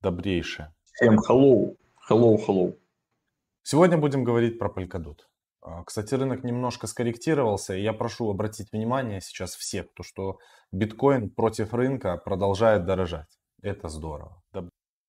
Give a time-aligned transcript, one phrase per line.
[0.00, 0.74] добрейшее.
[0.84, 1.76] Всем hello,
[2.08, 2.78] hello, hello.
[3.62, 5.18] Сегодня будем говорить про Polkadot.
[5.62, 10.38] А, кстати, рынок немножко скорректировался, и я прошу обратить внимание сейчас всех, то что
[10.72, 13.38] биткоин против рынка продолжает дорожать.
[13.62, 14.42] Это здорово.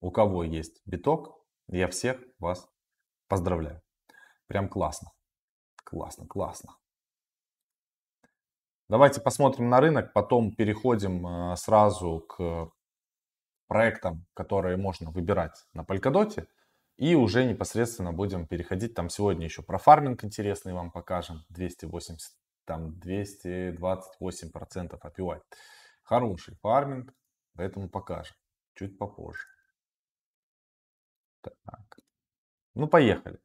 [0.01, 2.67] У кого есть биток, я всех вас
[3.27, 3.81] поздравляю.
[4.47, 5.11] Прям классно.
[5.85, 6.75] Классно, классно.
[8.89, 12.71] Давайте посмотрим на рынок, потом переходим а, сразу к
[13.71, 16.45] проектам, которые можно выбирать на Polkadot.
[16.97, 18.95] И уже непосредственно будем переходить.
[18.95, 21.45] Там сегодня еще про фарминг интересный вам покажем.
[21.49, 22.33] 280,
[22.65, 25.39] там 228 процентов APY.
[26.03, 27.13] Хороший фарминг,
[27.55, 28.35] поэтому покажем
[28.73, 29.47] чуть попозже.
[31.41, 31.97] Так.
[32.75, 33.39] Ну, поехали.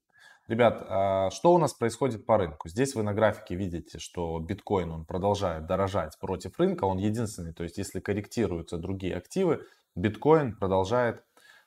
[0.48, 2.68] Ребят, а что у нас происходит по рынку?
[2.68, 6.84] Здесь вы на графике видите, что биткоин он продолжает дорожать против рынка.
[6.84, 9.64] Он единственный, то есть если корректируются другие активы,
[9.96, 11.24] биткоин продолжает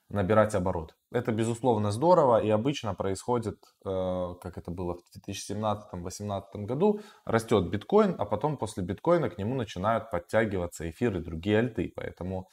[0.09, 0.95] набирать оборот.
[1.11, 8.15] Это, безусловно, здорово и обычно происходит, э, как это было в 2017-2018 году, растет биткоин,
[8.17, 11.91] а потом после биткоина к нему начинают подтягиваться эфиры и другие альты.
[11.95, 12.49] Поэтому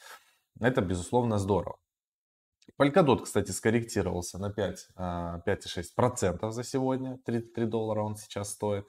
[0.60, 1.76] это, безусловно, здорово.
[2.78, 7.18] Polkadot, кстати, скорректировался на 5, 5,6% э, за сегодня.
[7.24, 8.86] 33 доллара он сейчас стоит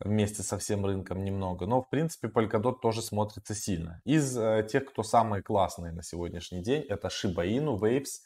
[0.00, 1.66] вместе со всем рынком немного.
[1.66, 4.00] Но, в принципе, Polkadot тоже смотрится сильно.
[4.04, 8.22] Из э, тех, кто самые классные на сегодняшний день, это Shiba Inu, Waves,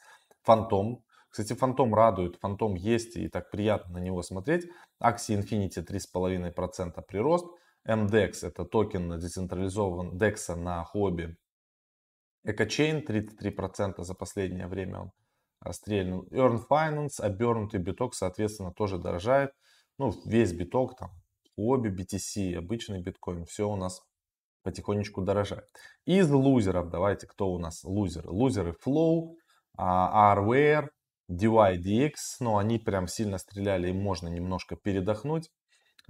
[0.47, 1.03] Phantom.
[1.29, 4.67] Кстати, Phantom радует, Phantom есть и так приятно на него смотреть.
[5.03, 7.47] Axie Infinity 3,5% прирост.
[7.87, 11.37] MDEX это токен децентрализован DEX на хобби.
[12.47, 16.25] EcoChain 33% за последнее время он стрельнул.
[16.31, 19.53] Earn Finance, обернутый биток, соответственно, тоже дорожает.
[19.99, 21.11] Ну, весь биток там
[21.57, 24.03] обе BTC, обычный биткоин, все у нас
[24.63, 25.69] потихонечку дорожает.
[26.07, 28.29] Из лузеров, давайте, кто у нас лузеры?
[28.31, 29.37] Лузеры Flow,
[29.77, 30.89] а, Rware,
[31.31, 35.51] DYDX, но они прям сильно стреляли, им можно немножко передохнуть.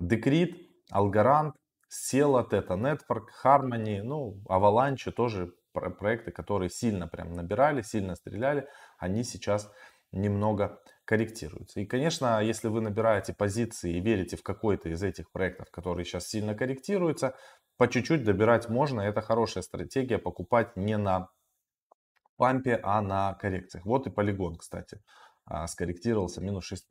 [0.00, 0.56] Decrypt,
[0.92, 1.52] Algorand,
[1.90, 8.68] Sela, Theta Network, Harmony, ну, Avalanche тоже проекты, которые сильно прям набирали, сильно стреляли,
[8.98, 9.70] они сейчас
[10.14, 11.80] немного корректируются.
[11.80, 16.28] И, конечно, если вы набираете позиции и верите в какой-то из этих проектов, которые сейчас
[16.28, 17.34] сильно корректируются,
[17.76, 19.00] по чуть-чуть добирать можно.
[19.00, 21.28] Это хорошая стратегия покупать не на
[22.36, 23.84] пампе, а на коррекциях.
[23.84, 25.02] Вот и полигон, кстати,
[25.44, 26.86] а, скорректировался минус 6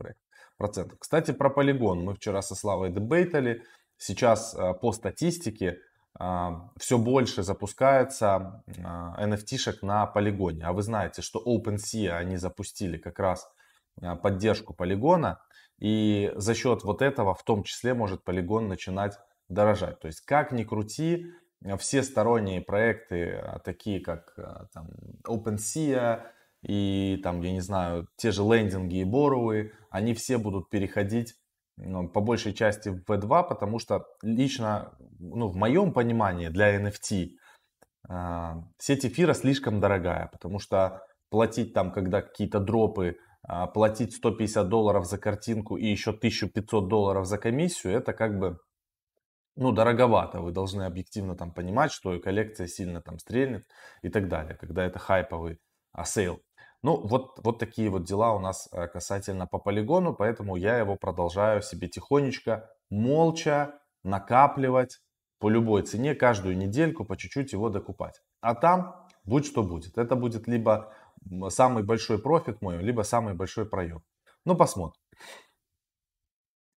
[0.58, 1.00] процентов.
[1.00, 3.64] Кстати, про полигон мы вчера со Славой дебейтали.
[3.98, 5.80] Сейчас а, по статистике
[6.16, 10.66] все больше запускается NFT-шек на полигоне.
[10.66, 13.50] А вы знаете, что OpenSea они запустили как раз
[14.02, 15.40] а, поддержку полигона.
[15.80, 19.18] И за счет вот этого в том числе может полигон начинать
[19.50, 20.00] дорожать.
[20.00, 21.28] То есть как ни крути,
[21.78, 24.90] все сторонние проекты, а, такие как а, там,
[25.28, 26.22] OpenSea
[26.62, 31.36] и там, я не знаю, те же лендинги и боровые, они все будут переходить
[31.78, 37.30] по большей части в V2, потому что лично, ну, в моем понимании для NFT
[38.78, 45.06] сеть эфира слишком дорогая, потому что платить там, когда какие-то дропы а, платить 150 долларов
[45.06, 48.58] за картинку и еще 1500 долларов за комиссию, это как бы,
[49.56, 50.40] ну, дороговато.
[50.42, 53.66] Вы должны объективно там понимать, что коллекция сильно там стрельнет
[54.02, 55.60] и так далее, когда это хайповый
[55.92, 56.06] а.
[56.84, 60.98] Ну, вот, вот такие вот дела у нас а, касательно по полигону, поэтому я его
[60.98, 65.00] продолжаю себе тихонечко, молча накапливать
[65.40, 68.22] по любой цене, каждую недельку по чуть-чуть его докупать.
[68.42, 69.98] А там будь что будет.
[69.98, 70.94] Это будет либо
[71.50, 74.04] самый большой профит мой, либо самый большой проем.
[74.46, 75.02] Ну, посмотрим.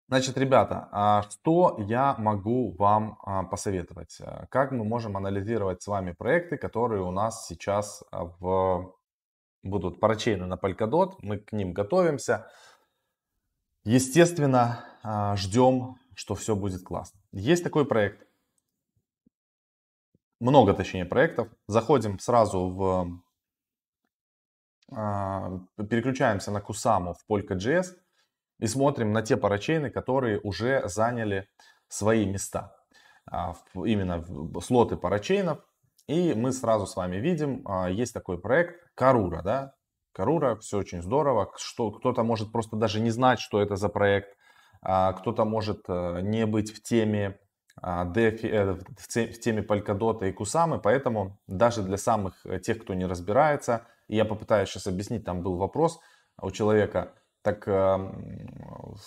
[0.07, 4.22] Значит, ребята, а что я могу вам а, посоветовать?
[4.49, 8.94] Как мы можем анализировать с вами проекты, которые у нас сейчас а, в...
[9.66, 11.16] будут парачейны на Polkadot.
[11.22, 12.50] Мы к ним готовимся.
[13.84, 14.86] Естественно,
[15.36, 17.20] ждем, что все будет классно.
[17.31, 18.26] Есть такой проект.
[20.40, 21.50] Много, точнее, проектов.
[21.68, 23.22] Заходим сразу в
[24.92, 25.59] а,
[25.90, 27.96] переключаемся на Кусаму в Polka.js
[28.59, 31.47] и смотрим на те парачейны, которые уже заняли
[31.88, 32.76] свои места.
[33.29, 34.23] А, именно
[34.61, 35.59] слоты парачейнов.
[36.07, 39.73] И мы сразу с вами видим, а, есть такой проект Карура, да,
[40.16, 44.29] Карура, все очень здорово, что кто-то может просто даже не знать, что это за проект,
[44.81, 47.37] кто-то может э, не быть в теме
[47.81, 53.05] DeFi, э, в теме Polkadot и Кусамы, поэтому даже для самых э, тех, кто не
[53.05, 55.99] разбирается, я попытаюсь сейчас объяснить, там был вопрос
[56.41, 58.47] у человека, так эм,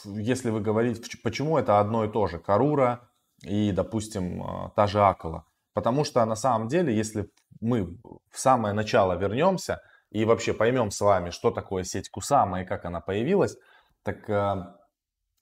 [0.05, 3.09] если вы говорите, почему это одно и то же, Карура
[3.43, 5.47] и, допустим, та же Акала.
[5.79, 7.31] Потому что на самом деле, если
[7.61, 7.85] мы
[8.33, 9.81] в самое начало вернемся,
[10.11, 13.57] и вообще поймем с вами, что такое сеть Кусама и как она появилась,
[14.03, 14.57] так э,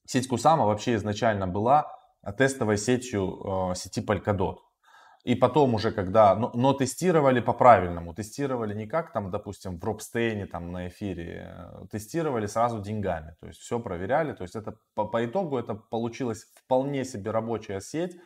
[0.07, 1.91] сеть Кусама вообще изначально была
[2.37, 4.57] тестовой сетью э, сети Polkadot.
[5.25, 10.45] И потом уже, когда, но, но тестировали по-правильному, тестировали не как там, допустим, в Робстейне,
[10.45, 15.07] там на эфире, э, тестировали сразу деньгами, то есть все проверяли, то есть это по,
[15.07, 18.19] по итогу это получилась вполне себе рабочая сеть,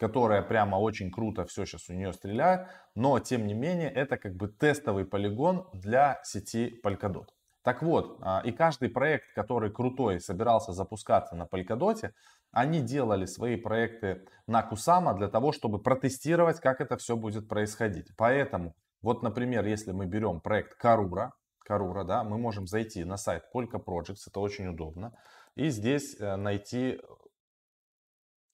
[0.00, 4.34] которая прямо очень круто все сейчас у нее стреляет, но тем не менее это как
[4.34, 7.26] бы тестовый полигон для сети Polkadot.
[7.62, 12.12] Так вот, а, и каждый проект, который крутой собирался запускаться на Polkadot,
[12.50, 18.10] они делали свои проекты на Kusama для того, чтобы протестировать, как это все будет происходить.
[18.16, 21.32] Поэтому, вот, например, если мы берем проект Karura,
[21.68, 25.12] Karura, да, мы можем зайти на сайт Polka Projects, это очень удобно,
[25.56, 26.98] и здесь э, найти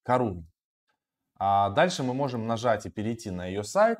[0.04, 0.42] Karura.
[1.38, 3.98] А дальше мы можем нажать и перейти на ее сайт,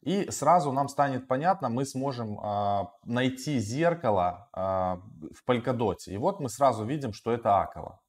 [0.00, 5.96] и сразу нам станет понятно, мы сможем э, найти зеркало э, в Polkadot.
[6.06, 8.00] И вот мы сразу видим, что это Акова.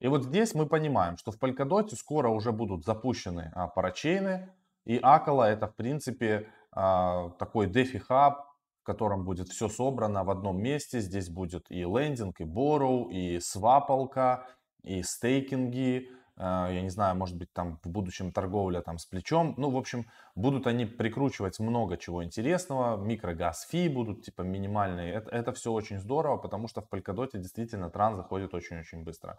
[0.00, 4.50] И вот здесь мы понимаем, что в Polkadot скоро уже будут запущены а, парачейны.
[4.86, 8.46] И Акала это в принципе а, такой DeFi хаб,
[8.80, 11.00] в котором будет все собрано в одном месте.
[11.00, 14.46] Здесь будет и лендинг, и borrow, и свапалка,
[14.82, 16.08] и стейкинги.
[16.42, 19.54] А, я не знаю, может быть там в будущем торговля там с плечом.
[19.58, 22.96] Ну, в общем, будут они прикручивать много чего интересного.
[22.96, 25.12] Микрогаз фи будут типа минимальные.
[25.12, 29.38] Это, это все очень здорово, потому что в Polkadot действительно тран заходит очень-очень быстро.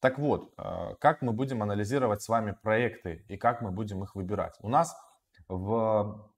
[0.00, 4.16] Так вот, э, как мы будем анализировать с вами проекты и как мы будем их
[4.16, 4.56] выбирать?
[4.60, 4.96] У нас
[5.46, 6.28] в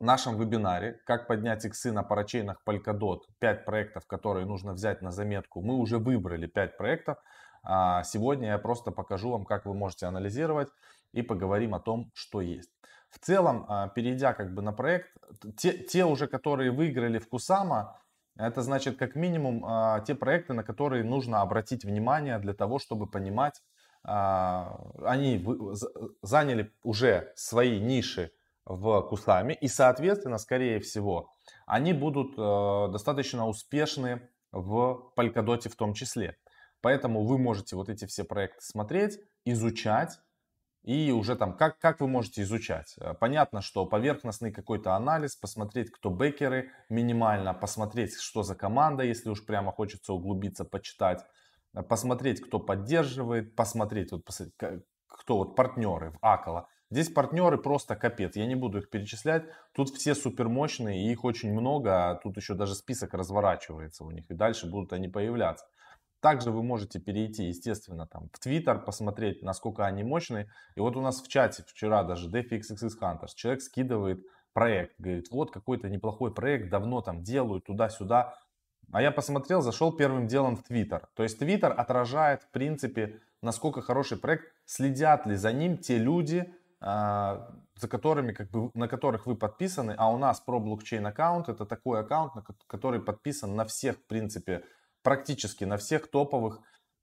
[0.00, 5.60] нашем вебинаре «Как поднять иксы на парачейнах Polkadot» 5 проектов, которые нужно взять на заметку.
[5.60, 7.18] Мы уже выбрали 5 проектов.
[7.62, 10.68] А сегодня я просто покажу вам, как вы можете анализировать
[11.12, 12.70] и поговорим о том, что есть.
[13.10, 15.08] В целом, а, перейдя как бы на проект,
[15.56, 18.00] те, те уже, которые выиграли в Кусама,
[18.36, 23.06] это значит, как минимум, а, те проекты, на которые нужно обратить внимание для того, чтобы
[23.06, 23.60] понимать,
[24.02, 25.44] они
[26.22, 28.32] заняли уже свои ниши
[28.64, 31.34] в Кусами, и, соответственно, скорее всего,
[31.66, 36.36] они будут э, достаточно успешны в Polkadot в том числе.
[36.80, 40.18] Поэтому вы можете вот эти все проекты смотреть, изучать,
[40.82, 42.94] и уже там, как, как вы можете изучать?
[42.98, 49.28] Э, понятно, что поверхностный какой-то анализ, посмотреть, кто бэкеры минимально, посмотреть, что за команда, если
[49.28, 51.24] уж прямо хочется углубиться, почитать,
[51.74, 54.26] э, посмотреть, кто поддерживает, посмотреть, вот,
[55.06, 56.66] кто вот партнеры в Акала.
[56.90, 59.44] Здесь партнеры просто капец, я не буду их перечислять.
[59.74, 64.10] Тут все супер мощные, и их очень много, а тут еще даже список разворачивается у
[64.10, 65.66] них, и дальше будут они появляться.
[66.20, 70.48] Также вы можете перейти, естественно, там, в Twitter, посмотреть, насколько они мощные.
[70.74, 75.50] И вот у нас в чате вчера даже DeFi Hunters, человек скидывает проект, говорит, вот
[75.50, 78.34] какой-то неплохой проект, давно там делают, туда-сюда.
[78.92, 81.04] А я посмотрел, зашел первым делом в Twitter.
[81.14, 86.52] То есть Twitter отражает, в принципе, насколько хороший проект, следят ли за ним те люди,
[86.80, 89.94] а, за которыми, как бы, на которых вы подписаны.
[89.96, 92.32] А у нас про блокчейн аккаунт это такой аккаунт,
[92.66, 94.64] который подписан на всех, в принципе,
[95.02, 96.60] практически на всех топовых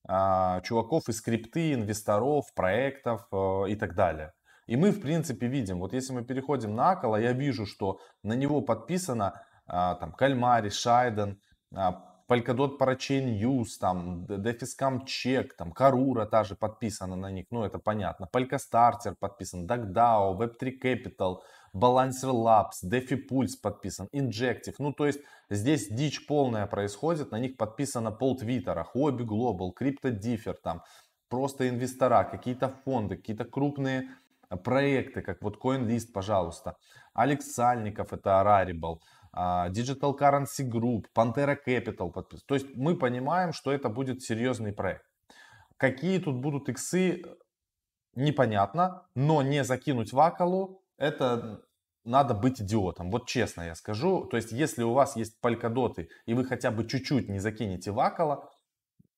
[0.08, 4.34] а, чуваков из скрипты, инвесторов, проектов а, и так далее.
[4.68, 8.34] И мы, в принципе, видим, вот если мы переходим на Акала, я вижу, что на
[8.34, 11.40] него подписано а, там Кальмари, Шайден,
[11.74, 18.28] а, Polkadot Parachain там, Defiscam Check, там, Карура также подписана на них, ну, это понятно.
[18.32, 21.38] Polkastarter подписан, DuckDAO, Web3 Capital,
[21.74, 24.76] Balancer Labs, DeFi Pulse подписан, Injective.
[24.80, 30.56] Ну, то есть здесь дичь полная происходит, на них подписано пол твиттера, Hobby Global, CryptoDiffer,
[30.64, 30.84] там
[31.30, 34.10] просто инвестора, какие-то фонды, какие-то крупные
[34.64, 36.76] проекты, как вот CoinList, пожалуйста.
[37.14, 38.98] Алекс Сальников, это Rarible,
[39.34, 42.46] а, Digital Currency Group, Pantera Capital подписан.
[42.48, 45.04] То есть мы понимаем, что это будет серьезный проект.
[45.78, 47.24] Какие тут будут иксы,
[48.16, 51.62] непонятно, но не закинуть в Акалу, это
[52.08, 53.12] надо быть идиотом.
[53.12, 54.26] Вот честно я скажу.
[54.26, 58.50] То есть, если у вас есть полькодоты, и вы хотя бы чуть-чуть не закинете вакала,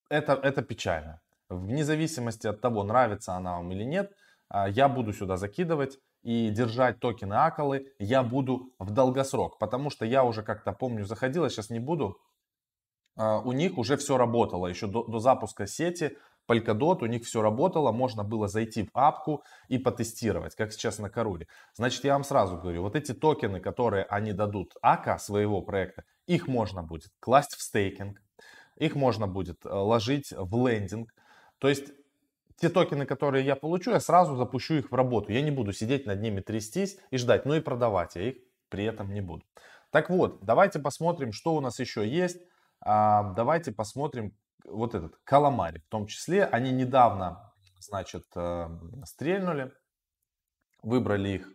[0.10, 1.22] это, это печально.
[1.50, 4.12] Вне зависимости от того, нравится она вам или нет,
[4.50, 9.58] а, я буду сюда закидывать и держать токены Акалы я буду в долгосрок.
[9.60, 12.18] Потому что я уже как-то помню заходил, я сейчас не буду.
[13.16, 16.18] А, у них уже все работало еще до, до запуска сети.
[16.50, 21.10] Polkadot, у них все работало, можно было зайти в апку и потестировать, как сейчас на
[21.10, 21.48] Каруре.
[21.76, 26.48] Значит, я вам сразу говорю, вот эти токены, которые они дадут АКА своего проекта, их
[26.48, 28.22] можно будет класть в стейкинг,
[28.78, 31.14] их можно будет э, ложить в лендинг.
[31.60, 31.92] То есть
[32.58, 35.32] те токены, которые я получу, я сразу запущу их в работу.
[35.32, 38.36] Я не буду сидеть над ними трястись и ждать, ну и продавать я их
[38.70, 39.44] при этом не буду.
[39.92, 42.38] Так вот, давайте посмотрим, что у нас еще есть.
[42.82, 44.34] Давайте посмотрим
[44.66, 46.46] вот этот Каламари в том числе.
[46.46, 48.68] Они недавно, значит, э,
[49.06, 49.72] стрельнули,
[50.82, 51.50] выбрали их.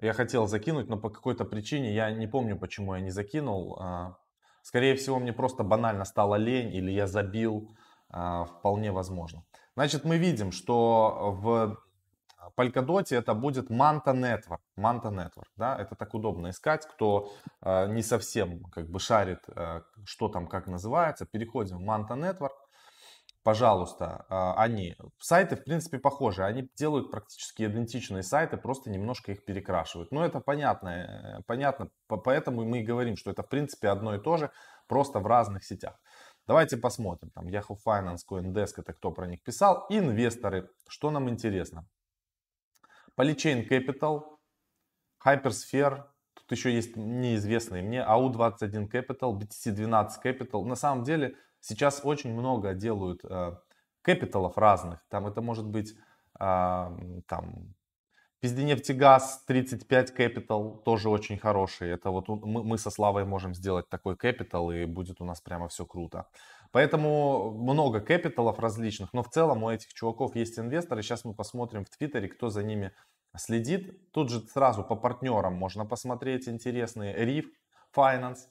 [0.00, 3.78] Я хотел закинуть, но по какой-то причине, я не помню, почему я не закинул.
[3.80, 4.16] А,
[4.62, 7.74] скорее всего, мне просто банально стало лень или я забил.
[8.10, 9.44] А, вполне возможно.
[9.76, 11.78] Значит, мы видим, что в
[12.56, 14.60] Polkadot это будет Manta Network.
[14.78, 17.32] Manta Network, да, это так удобно искать, кто
[17.62, 21.26] э, не совсем как бы шарит, э, что там как называется.
[21.26, 22.52] Переходим в Manta Network.
[23.44, 29.44] Пожалуйста, э, они, сайты в принципе похожи, они делают практически идентичные сайты, просто немножко их
[29.44, 30.12] перекрашивают.
[30.12, 34.18] Но это понятно, э, понятно, поэтому мы и говорим, что это в принципе одно и
[34.18, 34.50] то же,
[34.88, 35.94] просто в разных сетях.
[36.46, 37.30] Давайте посмотрим.
[37.30, 39.86] Там Yahoo Finance, CoinDesk, это кто про них писал.
[39.90, 41.86] Инвесторы, что нам интересно.
[43.16, 44.22] Polychain Capital,
[45.24, 46.04] Hypersphere,
[46.34, 50.64] тут еще есть неизвестные мне, AU21 Capital, BTC12 Capital.
[50.64, 53.56] На самом деле сейчас очень много делают э,
[54.02, 55.04] капиталов разных.
[55.08, 55.94] Там это может быть
[56.38, 57.74] э, там
[58.44, 61.88] Пизденефтегаз 35 Capital тоже очень хороший.
[61.88, 65.68] Это вот мы, мы со Славой можем сделать такой Capital и будет у нас прямо
[65.68, 66.26] все круто.
[66.74, 71.02] Поэтому много капиталов различных, но в целом у этих чуваков есть инвесторы.
[71.02, 72.90] Сейчас мы посмотрим в Твиттере, кто за ними
[73.36, 74.10] следит.
[74.10, 77.14] Тут же сразу по партнерам можно посмотреть интересные.
[77.14, 77.44] Reef
[77.96, 78.48] Finance,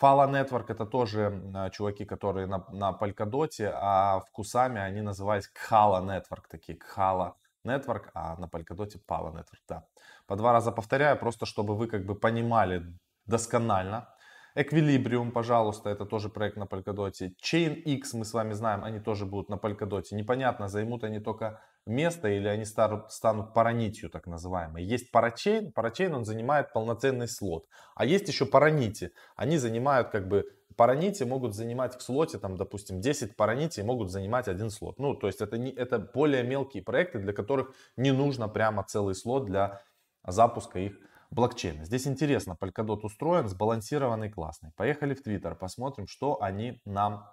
[0.00, 6.02] Fala Network это тоже чуваки, которые на, на Polkadot, а в Кусами они назывались Khala
[6.02, 7.34] Network, такие Khala
[7.66, 9.84] Network, а на Polkadot Pala Network, да.
[10.26, 12.84] По два раза повторяю, просто чтобы вы как бы понимали
[13.26, 14.08] досконально.
[14.56, 17.12] Equilibrium, пожалуйста, это тоже проект на Polkadot.
[17.42, 20.04] Chain X, мы с вами знаем, они тоже будут на Polkadot.
[20.10, 24.84] Непонятно, займут они только место или они станут, станут паранитью, так называемой.
[24.84, 27.66] Есть парачейн, парачейн он занимает полноценный слот.
[27.94, 30.44] А есть еще паранити, они занимают как бы
[30.76, 34.98] паранити могут занимать в слоте, там, допустим, 10 паранити могут занимать один слот.
[34.98, 39.14] Ну, то есть это, не, это более мелкие проекты, для которых не нужно прямо целый
[39.14, 39.82] слот для
[40.26, 40.98] запуска их
[41.30, 41.84] блокчейна.
[41.84, 44.72] Здесь интересно, Polkadot устроен, сбалансированный, классный.
[44.76, 47.28] Поехали в Twitter, посмотрим, что они нам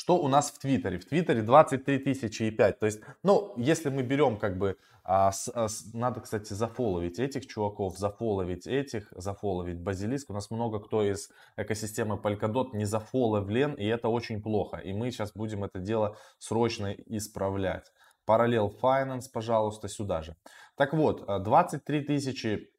[0.00, 0.98] что у нас в Твиттере?
[0.98, 2.78] В Твиттере 23 тысячи и 5.
[2.78, 7.18] То есть, ну, если мы берем как бы, а, с, а, с, надо, кстати, зафоловить
[7.18, 10.30] этих чуваков, зафоловить этих, зафоловить Базилиск.
[10.30, 14.78] У нас много кто из экосистемы Polkadot не зафоловлен, и это очень плохо.
[14.78, 17.92] И мы сейчас будем это дело срочно исправлять.
[18.30, 20.36] Параллел Finance, пожалуйста, сюда же.
[20.76, 22.70] Так вот, 23 тысячи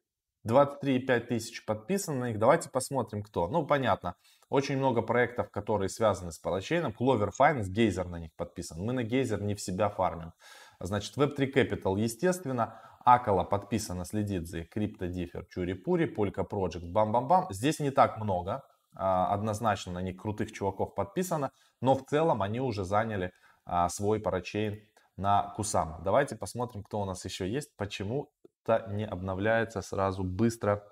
[0.48, 2.38] 23,5 тысяч подписано на них.
[2.38, 3.48] Давайте посмотрим, кто.
[3.48, 4.14] Ну, понятно.
[4.48, 6.94] Очень много проектов, которые связаны с парачейном.
[6.98, 8.80] Clover Finance, Geyser на них подписан.
[8.80, 10.32] Мы на Geyser не в себя фармим.
[10.80, 12.80] Значит, Web3 Capital, естественно.
[13.04, 17.48] Акала подписано, следит за их CryptoDiffer, Чури-Пури, Polka Project, бам-бам-бам.
[17.50, 18.62] Здесь не так много.
[18.96, 21.50] А, однозначно на них крутых чуваков подписано.
[21.82, 23.32] Но в целом они уже заняли
[23.66, 24.80] а, свой парачейн
[25.16, 26.00] на Кусама.
[26.04, 27.74] Давайте посмотрим, кто у нас еще есть.
[27.76, 30.86] Почему-то не обновляется сразу быстро,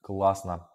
[0.00, 0.68] классно.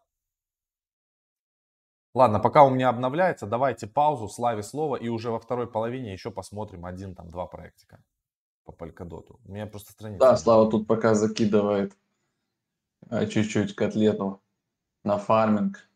[2.13, 6.31] Ладно, пока у меня обновляется, давайте паузу, славе слово, и уже во второй половине еще
[6.31, 8.01] посмотрим один, там, два проектика
[8.63, 9.37] по Polkadot.
[9.43, 10.19] У меня просто страница.
[10.19, 11.93] Да, Слава тут пока закидывает
[13.09, 14.41] э, чуть-чуть котлету
[15.03, 15.89] на фарминг.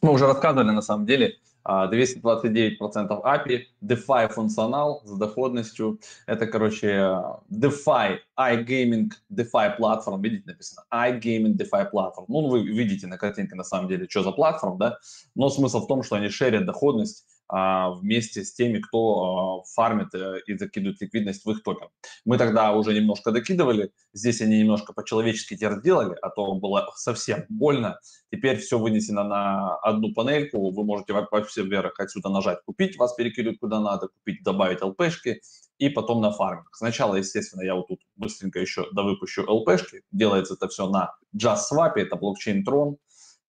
[0.00, 2.78] Мы уже рассказывали на самом деле, 229%
[3.22, 5.98] API, DeFi функционал с доходностью.
[6.26, 10.20] Это, короче, DeFi, iGaming DeFi платформ.
[10.20, 12.26] Видите, написано iGaming DeFi платформ.
[12.28, 14.98] Ну, вы видите на картинке, на самом деле, что за платформ, да?
[15.34, 20.12] Но смысл в том, что они шерят доходность а, вместе с теми, кто а, фармит
[20.14, 21.88] э, и закидывает ликвидность в их токен.
[22.24, 27.44] Мы тогда уже немножко докидывали, здесь они немножко по-человечески теперь сделали, а то было совсем
[27.48, 28.00] больно.
[28.32, 33.14] Теперь все вынесено на одну панельку, вы можете во всех вверх отсюда нажать «Купить», вас
[33.14, 35.40] перекидывают куда надо, купить, добавить ЛПшки
[35.78, 36.74] и потом на фарминг.
[36.74, 42.16] Сначала, естественно, я вот тут быстренько еще довыпущу ЛПшки, делается это все на JustSwap, это
[42.16, 42.96] блокчейн Tron,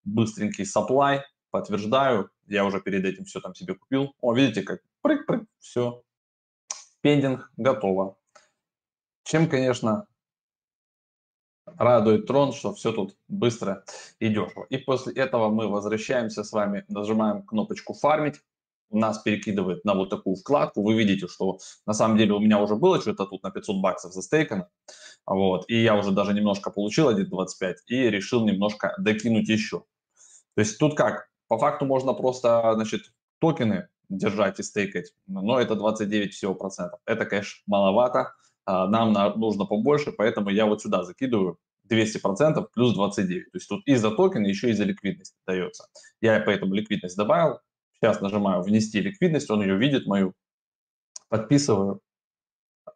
[0.04, 1.22] быстренький supply,
[1.56, 4.14] подтверждаю, я уже перед этим все там себе купил.
[4.20, 6.04] О, видите, как прыг-прыг, все.
[7.00, 8.18] Пендинг готово.
[9.24, 10.06] Чем, конечно,
[11.66, 13.86] радует трон, что все тут быстро
[14.20, 14.66] и дешево.
[14.70, 18.42] И после этого мы возвращаемся с вами, нажимаем кнопочку «Фармить».
[18.92, 20.84] Нас перекидывает на вот такую вкладку.
[20.84, 24.14] Вы видите, что на самом деле у меня уже было что-то тут на 500 баксов
[24.14, 24.70] застейкано.
[25.26, 25.64] Вот.
[25.70, 29.86] И я уже даже немножко получил 1.25 и решил немножко докинуть еще.
[30.56, 31.30] То есть тут как?
[31.48, 37.00] По факту можно просто, значит, токены держать и стейкать, но это 29 всего процентов.
[37.06, 38.34] Это, конечно, маловато,
[38.66, 43.52] а, нам нужно побольше, поэтому я вот сюда закидываю 200% плюс 29.
[43.52, 45.88] То есть тут и за токены, еще и за ликвидность дается.
[46.22, 47.60] Я поэтому ликвидность добавил.
[47.94, 50.34] Сейчас нажимаю «Внести ликвидность», он ее видит мою.
[51.30, 52.02] Подписываю.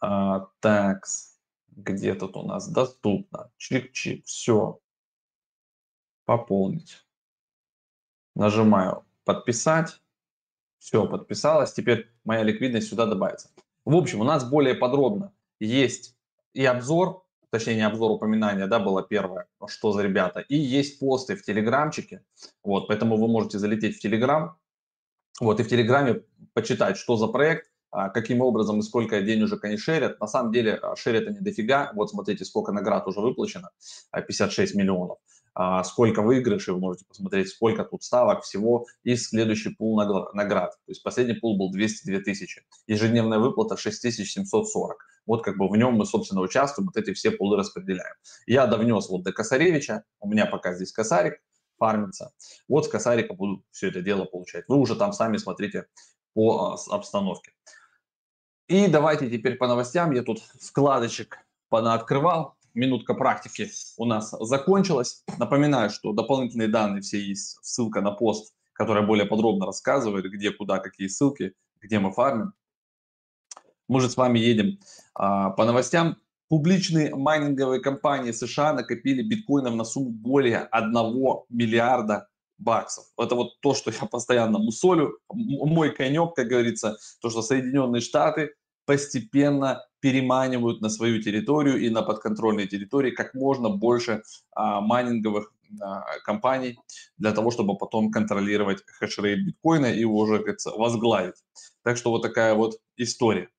[0.01, 1.37] А, такс.
[1.67, 3.51] Где тут у нас доступно?
[3.57, 4.23] Чик-чик.
[4.25, 4.79] Все.
[6.25, 6.97] Пополнить.
[8.39, 9.99] Нажимаю «Подписать».
[10.77, 11.73] Все, подписалось.
[11.73, 13.49] Теперь моя ликвидность сюда добавится.
[13.83, 16.15] В общем, у нас более подробно есть
[16.53, 21.35] и обзор, точнее не обзор, упоминания, да, было первое, что за ребята, и есть посты
[21.35, 22.23] в Телеграмчике,
[22.63, 24.57] вот, поэтому вы можете залететь в Телеграм,
[25.41, 26.21] вот, и в Телеграме
[26.53, 30.19] почитать, что за проект, а, каким образом и сколько денежек они шерят.
[30.19, 31.91] На самом деле а, шерят они дофига.
[31.95, 33.71] Вот смотрите, сколько наград уже выплачено,
[34.11, 35.17] 56 миллионов.
[35.61, 40.71] А, сколько выигрышей, вы можете посмотреть, сколько тут ставок всего, и следующий пул наград.
[40.85, 45.05] То есть последний пул был 202 тысячи, ежедневная выплата 6740.
[45.25, 48.15] Вот как бы в нем мы, собственно, участвуем, вот эти все пулы распределяем.
[48.47, 51.41] Я довнес вот до Косаревича, у меня пока здесь Косарик
[51.77, 52.31] фармится.
[52.69, 54.63] Вот с Косарика буду все это дело получать.
[54.69, 55.87] Вы уже там сами смотрите
[56.33, 57.51] по а, обстановке.
[58.69, 60.11] И давайте теперь по новостям.
[60.13, 65.23] Я тут вкладочек понаоткрывал минутка практики у нас закончилась.
[65.37, 70.79] Напоминаю, что дополнительные данные все есть, ссылка на пост, которая более подробно рассказывает, где, куда,
[70.79, 72.53] какие ссылки, где мы фармим.
[73.87, 74.79] Мы же с вами едем
[75.13, 76.17] а, по новостям.
[76.47, 80.93] Публичные майнинговые компании США накопили биткоинов на сумму более 1
[81.49, 83.05] миллиарда баксов.
[83.17, 85.19] Это вот то, что я постоянно мусолю.
[85.31, 88.53] Мой конек, как говорится, то, что Соединенные Штаты
[88.85, 96.03] постепенно переманивают на свою территорию и на подконтрольные территории как можно больше а, майнинговых а,
[96.23, 96.79] компаний
[97.17, 101.43] для того, чтобы потом контролировать хешрейт биткоина и уже, как говорится, возглавить.
[101.83, 103.49] Так что вот такая вот история.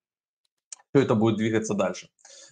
[0.92, 2.08] Все это будет двигаться дальше.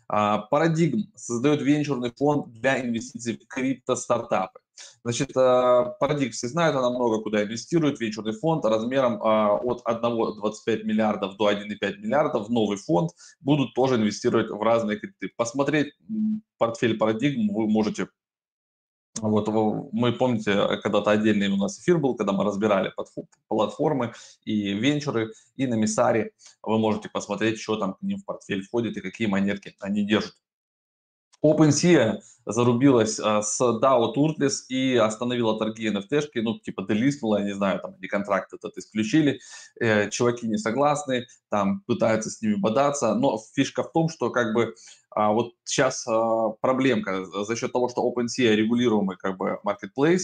[0.09, 4.61] А, Парадигм создает венчурный фонд для инвестиций в крипто-стартапы.
[5.05, 10.85] Значит, э, Парадигм все знают, она много куда инвестирует, венчурный фонд размером а, от 1,25
[10.85, 13.11] миллиардов до 1,5 миллиардов, новый фонд,
[13.41, 15.31] будут тоже инвестировать в разные крипты.
[15.37, 15.95] Посмотреть
[16.59, 18.09] портфель Парадигм вы можете
[19.21, 19.49] вот
[19.93, 22.93] мы, помните, когда-то отдельный у нас эфир был, когда мы разбирали
[23.49, 24.13] платформы
[24.45, 26.33] и венчуры, и на Мисаре.
[26.63, 30.35] Вы можете посмотреть, что там к ним в портфель входит и какие монетки они держат.
[31.45, 37.55] OpenSea зарубилась а, с DAO Turtles и остановила торги NFT, ну, типа делистнула, я не
[37.55, 39.41] знаю, там они контракт этот исключили,
[39.81, 44.55] э, чуваки не согласны, там пытаются с ними бодаться, но фишка в том, что как
[44.55, 44.75] бы
[45.11, 50.23] а, вот сейчас а, проблемка за счет того, что OpenSea регулируемый как бы marketplace,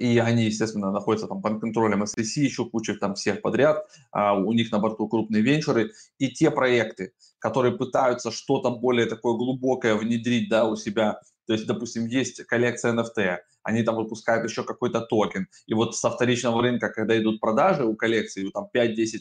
[0.00, 4.52] и они, естественно, находятся там под контролем SEC, еще куча там всех подряд, а у
[4.54, 10.48] них на борту крупные венчуры, и те проекты, которые пытаются что-то более такое глубокое внедрить,
[10.48, 15.48] да, у себя, то есть, допустим, есть коллекция NFT, они там выпускают еще какой-то токен,
[15.66, 19.18] и вот со вторичного рынка, когда идут продажи у коллекции, там 5-10%,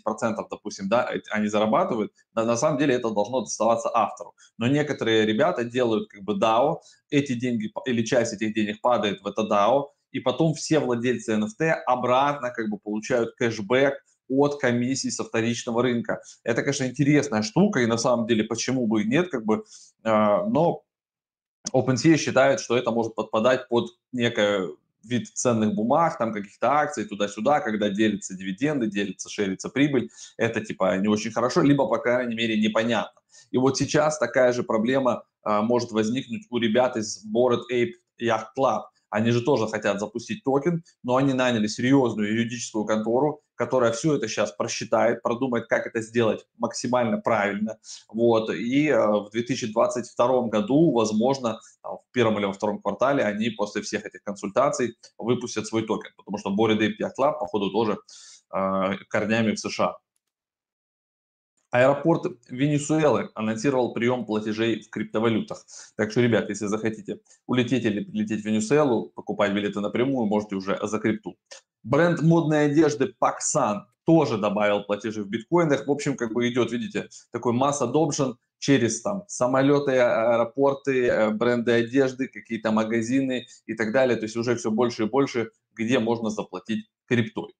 [0.49, 4.33] допустим, да, они зарабатывают, да, на самом деле это должно доставаться автору.
[4.57, 6.77] Но некоторые ребята делают как бы DAO,
[7.09, 11.71] эти деньги или часть этих денег падает в это DAO, и потом все владельцы NFT
[11.85, 13.93] обратно как бы получают кэшбэк
[14.29, 16.21] от комиссии со вторичного рынка.
[16.43, 19.63] Это, конечно, интересная штука, и на самом деле почему бы и нет, как бы,
[20.03, 20.83] э, но
[21.73, 24.69] OpenSea считает, что это может подпадать под некое
[25.03, 30.97] вид ценных бумаг, там каких-то акций туда-сюда, когда делятся дивиденды, делится, шерится прибыль, это типа
[30.97, 33.21] не очень хорошо, либо, по крайней мере, непонятно.
[33.51, 38.47] И вот сейчас такая же проблема а, может возникнуть у ребят из Bored Ape Yacht
[38.57, 38.83] Club.
[39.09, 44.27] Они же тоже хотят запустить токен, но они наняли серьезную юридическую контору, которая все это
[44.27, 47.77] сейчас просчитает, продумает, как это сделать максимально правильно.
[48.07, 48.49] Вот.
[48.51, 54.05] И э, в 2022 году, возможно, в первом или во втором квартале они после всех
[54.05, 57.97] этих консультаций выпустят свой токен, потому что Bored Ape Club, походу, тоже
[58.53, 59.97] э, корнями в США.
[61.71, 65.65] Аэропорт Венесуэлы анонсировал прием платежей в криптовалютах.
[65.95, 70.79] Так что, ребят, если захотите улететь или прилететь в Венесуэлу, покупать билеты напрямую, можете уже
[70.81, 71.37] за крипту.
[71.83, 75.85] Бренд модной одежды Paksan тоже добавил платежи в биткоинах.
[75.85, 81.71] В общем, как бы идет, видите, такой масс adoption через там самолеты, аэропорты, э, бренды
[81.73, 84.17] одежды, какие-то магазины и так далее.
[84.17, 87.53] То есть уже все больше и больше, где можно заплатить криптой.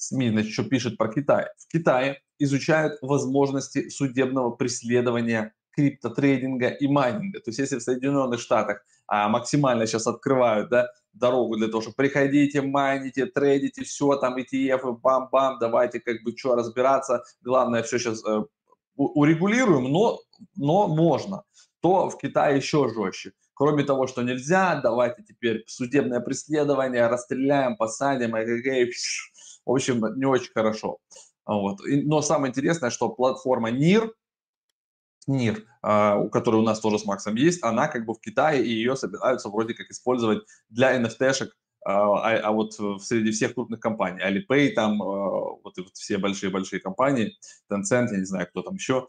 [0.00, 1.46] СМИ, значит, что пишет про Китай.
[1.58, 7.40] В Китае изучают возможности судебного преследования криптотрейдинга и майнинга.
[7.40, 11.96] То есть если в Соединенных Штатах а, максимально сейчас открывают да, дорогу для того, чтобы
[11.96, 18.24] приходите, майните, трейдите, все там ETF, бам-бам, давайте как бы что разбираться, главное все сейчас
[18.24, 18.44] э,
[18.96, 20.20] урегулируем, но,
[20.56, 21.44] но можно,
[21.80, 23.32] то в Китае еще жестче.
[23.54, 28.34] кроме того, что нельзя, давайте теперь судебное преследование, расстреляем, посадим,
[29.70, 30.98] в общем, не очень хорошо.
[31.46, 31.80] Вот.
[31.84, 34.10] Но самое интересное, что платформа NIR,
[35.28, 38.64] NIR, а, у которой у нас тоже с Максом есть, она как бы в Китае,
[38.64, 41.50] и ее собираются вроде как использовать для NFT-шек
[41.84, 46.80] а, а, а вот среди всех крупных компаний, Alipay там, а, вот, вот все большие-большие
[46.80, 47.36] компании,
[47.70, 49.06] Tencent, я не знаю, кто там еще,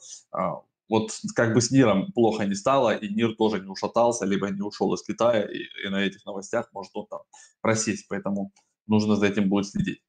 [0.87, 4.61] вот как бы с Ниром плохо не стало, и Нир тоже не ушатался, либо не
[4.61, 7.21] ушел из Китая, и, и на этих новостях может он там
[7.61, 8.51] просесть, поэтому
[8.87, 10.01] нужно за этим будет следить.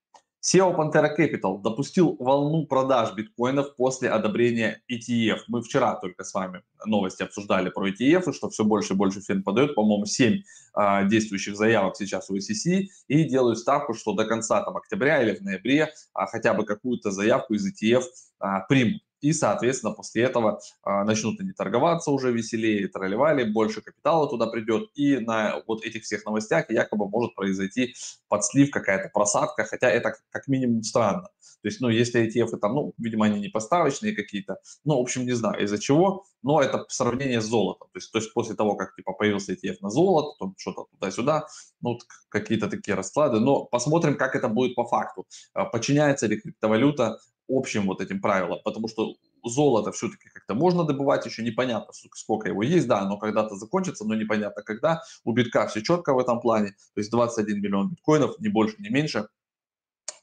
[0.44, 5.38] SEO Pantera Capital допустил волну продаж биткоинов после одобрения ETF.
[5.46, 9.20] Мы вчера только с вами новости обсуждали про ETF, и что все больше и больше
[9.20, 10.42] фирм подают, по-моему, 7
[10.74, 15.36] а, действующих заявок сейчас у SEC, и делают ставку, что до конца там, октября или
[15.36, 18.02] в ноябре а, хотя бы какую-то заявку из ETF
[18.40, 24.28] а, примут и, соответственно, после этого а, начнут они торговаться уже веселее, тролливали, больше капитала
[24.28, 27.94] туда придет, и на вот этих всех новостях якобы может произойти
[28.28, 31.28] подслив, какая-то просадка, хотя это как минимум странно.
[31.62, 35.24] То есть, ну, если ETF там, ну, видимо, они не поставочные какие-то, ну, в общем,
[35.24, 37.88] не знаю из-за чего, но это сравнение с золотом.
[37.92, 41.46] То есть, то есть после того, как, типа, появился ETF на золото, то что-то туда-сюда,
[41.80, 45.26] ну, какие-то такие расклады, но посмотрим, как это будет по факту.
[45.54, 47.20] А, подчиняется ли криптовалюта
[47.58, 52.62] общим вот этим правилам, потому что золото все-таки как-то можно добывать, еще непонятно, сколько его
[52.62, 55.02] есть, да, но когда-то закончится, но непонятно когда.
[55.24, 58.88] У битка все четко в этом плане, то есть 21 миллион биткоинов, ни больше, ни
[58.88, 59.28] меньше.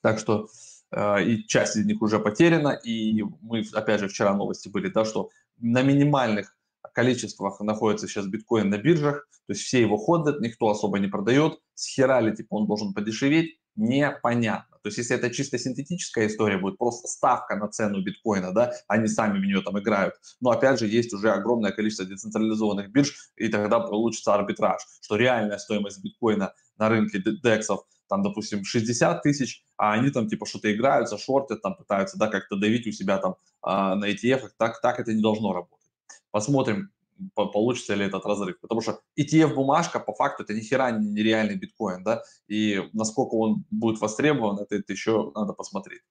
[0.02, 0.48] Так что
[0.92, 5.06] э, и часть из них уже потеряна, и мы, опять же, вчера новости были, да,
[5.06, 6.56] что на минимальных
[6.94, 11.60] количествах находится сейчас биткоин на биржах, то есть все его ходят, никто особо не продает,
[11.74, 14.69] схерали, типа он должен подешеветь, непонятно.
[14.82, 19.08] То есть если это чисто синтетическая история, будет просто ставка на цену биткоина, да, они
[19.08, 20.16] сами в нее там играют.
[20.40, 25.58] Но опять же есть уже огромное количество децентрализованных бирж, и тогда получится арбитраж, что реальная
[25.58, 31.18] стоимость биткоина на рынке дексов там, допустим, 60 тысяч, а они там типа что-то играются,
[31.18, 35.14] шортят, там пытаются, да, как-то давить у себя там а, на ETF, так, так это
[35.14, 35.86] не должно работать.
[36.32, 36.92] Посмотрим,
[37.34, 38.60] получится ли этот разрыв.
[38.60, 43.66] Потому что ETF-бумажка, по факту, это ни хера не нереальный биткоин, да, и насколько он
[43.72, 46.02] будет востребован, это, это еще надо посмотреть.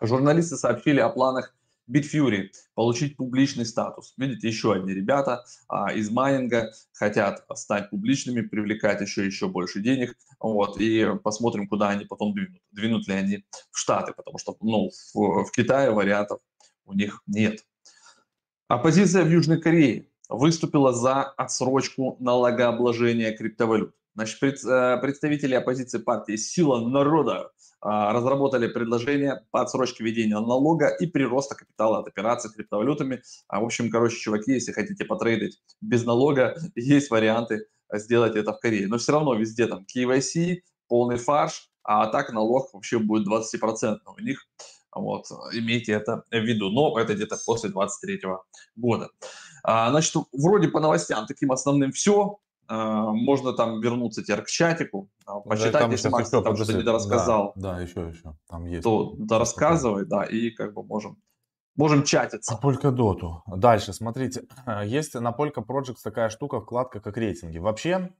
[0.00, 1.54] Журналисты сообщили о планах
[1.90, 4.14] Bitfury получить публичный статус.
[4.16, 10.16] Видите, еще одни ребята а, из майнинга хотят стать публичными, привлекать еще еще больше денег.
[10.40, 12.62] Вот, и посмотрим, куда они потом двинут.
[12.70, 16.40] Двинут ли они в Штаты, потому что ну, в, в Китае вариантов
[16.86, 17.64] у них нет.
[18.68, 23.94] Оппозиция в Южной Корее выступила за отсрочку налогообложения криптовалют.
[24.14, 27.50] Значит, э, представители оппозиции партии «Сила народа»
[27.80, 33.22] а, разработали предложение по отсрочке введения налога и прироста капитала от операций с криптовалютами.
[33.48, 38.60] А, в общем, короче, чуваки, если хотите потрейдить без налога, есть варианты сделать это в
[38.60, 38.88] Корее.
[38.88, 44.22] Но все равно везде там KYC, полный фарш, а так налог вообще будет 20% у
[44.22, 44.46] них.
[44.94, 46.70] Вот, имейте это в виду.
[46.70, 48.20] Но это где-то после 23
[48.76, 49.10] года.
[49.62, 52.38] А, значит, вроде по новостям таким основным все.
[52.66, 56.82] А, можно там вернуться теперь к чатику, а, почитать, да, если Макс там что-то не
[56.82, 57.52] рассказал.
[57.56, 58.36] Да, да, еще, еще.
[58.48, 58.82] Там есть.
[58.82, 61.18] То да, рассказывай, да, и как бы можем
[61.76, 62.56] можем чатиться.
[62.56, 63.40] По Polkadot.
[63.56, 64.44] Дальше, смотрите,
[64.84, 67.58] есть на Polka Projects такая штука, вкладка как рейтинги.
[67.58, 68.14] Вообще,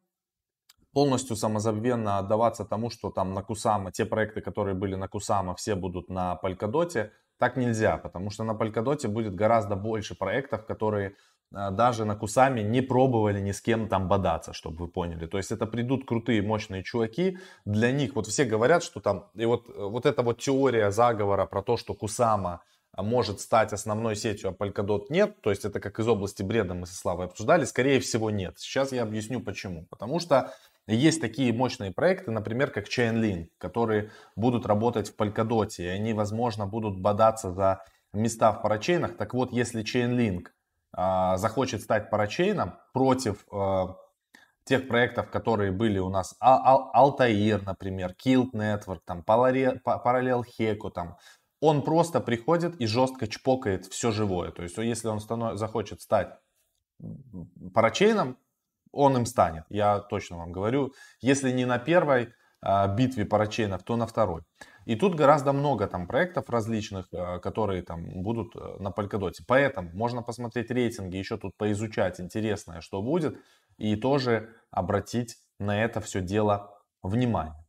[0.94, 5.74] полностью самозабвенно отдаваться тому, что там на Кусама, те проекты, которые были на Кусама, все
[5.74, 11.16] будут на Polkadot, так нельзя, потому что на Polkadot будет гораздо больше проектов, которые
[11.52, 15.26] э, даже на Кусами не пробовали ни с кем там бодаться, чтобы вы поняли.
[15.26, 19.44] То есть это придут крутые, мощные чуваки, для них, вот все говорят, что там, и
[19.46, 22.60] вот, э, вот эта вот теория заговора про то, что Кусама
[22.96, 26.86] может стать основной сетью, а Polkadot нет, то есть это как из области бреда мы
[26.86, 28.54] со Славой обсуждали, скорее всего нет.
[28.58, 29.86] Сейчас я объясню почему.
[29.90, 30.54] Потому что
[30.86, 36.66] есть такие мощные проекты, например, как Chainlink, которые будут работать в Polkadot, и они, возможно,
[36.66, 39.16] будут бодаться за места в парачейнах.
[39.16, 40.48] Так вот, если Chainlink
[40.96, 43.86] э, захочет стать парачейном против э,
[44.64, 51.16] тех проектов, которые были у нас, Altair, например, Kilt Network, там, Parallel Heco, там,
[51.60, 54.50] он просто приходит и жестко чпокает все живое.
[54.50, 55.56] То есть, если он станов...
[55.58, 56.28] захочет стать
[57.72, 58.36] парачейном,
[58.94, 60.92] он им станет, я точно вам говорю.
[61.20, 62.32] Если не на первой
[62.66, 64.42] а, битве парачейнов, то на второй.
[64.86, 69.34] И тут гораздо много там проектов различных, а, которые там будут э, на Polkadot.
[69.46, 73.38] Поэтому можно посмотреть рейтинги, еще тут поизучать интересное, что будет,
[73.76, 77.64] и тоже обратить на это все дело внимание.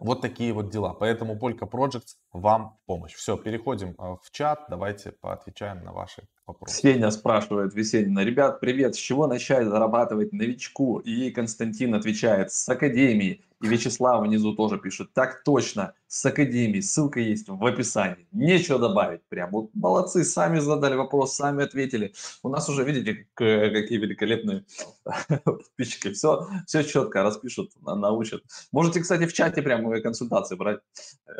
[0.00, 0.94] Вот такие вот дела.
[0.94, 3.14] Поэтому Polka Projects вам помощь.
[3.14, 6.80] Все, переходим а, в чат, давайте поотвечаем на ваши вопросы.
[6.80, 10.98] Сеня спрашивает Весенина, ребят, привет, с чего начать зарабатывать новичку?
[10.98, 13.44] И Константин отвечает, с академии.
[13.62, 18.26] И Вячеслав внизу тоже пишет, так точно, с академии, ссылка есть в описании.
[18.32, 22.12] Нечего добавить, прям вот молодцы, сами задали вопрос, сами ответили.
[22.42, 24.64] У нас уже, видите, какие великолепные
[25.44, 28.42] подписчики, все, все четко распишут, научат.
[28.72, 30.80] Можете, кстати, в чате прямо консультации брать
[31.28, 31.32] э,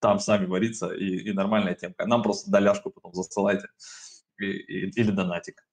[0.00, 2.06] там сами вариться и, и нормальная темка.
[2.06, 3.68] Нам просто доляшку потом засылайте
[4.38, 5.66] и, и, или донатик.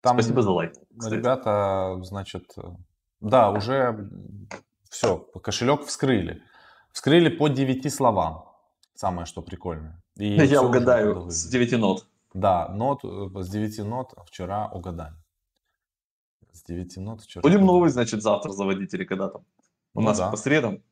[0.00, 0.72] Там Спасибо за лайк.
[0.98, 1.14] Кстати.
[1.14, 2.54] Ребята, значит,
[3.20, 4.10] да, уже
[4.90, 6.42] все, кошелек вскрыли.
[6.92, 8.44] Вскрыли по 9 словам.
[8.94, 10.02] Самое, что прикольное.
[10.16, 12.06] И Я угадаю с 9 нот.
[12.34, 15.14] Да, нот, э, с 9 нот вчера угадали.
[16.52, 17.42] С 9 нот вчера.
[17.42, 19.44] Будем новый, значит, завтра заводить или когда там?
[19.94, 20.30] У ну, нас да.
[20.30, 20.82] по средам.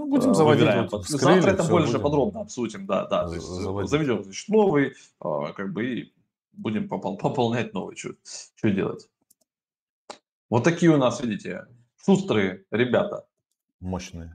[0.00, 0.90] Ну, будем э, заводить.
[0.90, 2.02] Вот, вскрыли, Завтра это больше будем...
[2.02, 3.28] подробно обсудим, да, да.
[3.28, 3.46] То есть
[3.90, 6.14] заведем значит, новый, а, как бы и
[6.52, 7.96] будем попол- пополнять новый.
[7.96, 8.14] Что,
[8.54, 9.10] что делать?
[10.48, 11.66] Вот такие у нас, видите,
[12.02, 13.26] шустрые ребята.
[13.80, 14.34] Мощные.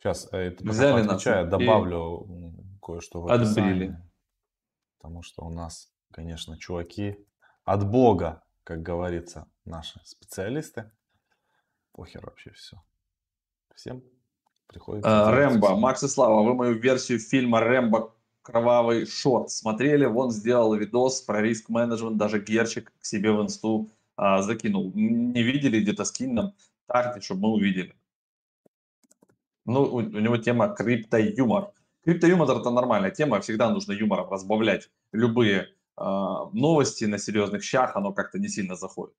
[0.00, 2.80] Сейчас э, это Взяли отвечаю, добавлю и...
[2.84, 3.96] кое-что в описании.
[4.98, 7.16] Потому что у нас, конечно, чуваки
[7.64, 10.90] от Бога, как говорится, наши специалисты.
[11.92, 12.82] Похер вообще все.
[13.76, 14.02] Всем
[14.72, 15.28] Приходится.
[15.28, 15.76] А, Рэмбо.
[15.76, 20.06] Макс и Слава, вы мою версию фильма Рэмбо Кровавый шорт смотрели?
[20.06, 24.90] Вон сделал видос про риск-менеджмент, даже Герчик к себе в инсту а, закинул.
[24.94, 26.54] Не видели, где-то скинь нам,
[26.86, 27.94] тагте, чтобы мы увидели.
[29.64, 31.72] Ну, у, у него тема крипто-юмор.
[32.04, 36.02] Крипто-юмор это нормальная тема, всегда нужно юмором разбавлять любые э,
[36.52, 39.14] новости на серьезных щах, оно как-то не сильно заходит.